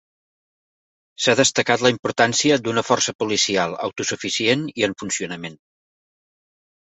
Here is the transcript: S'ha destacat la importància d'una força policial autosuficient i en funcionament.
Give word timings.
S'ha 1.25 1.35
destacat 1.39 1.83
la 1.85 1.89
importància 1.95 2.57
d'una 2.67 2.83
força 2.87 3.13
policial 3.23 3.77
autosuficient 3.89 4.63
i 4.83 4.87
en 4.89 4.95
funcionament. 5.03 5.61